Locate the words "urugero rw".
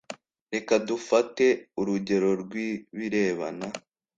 1.79-2.51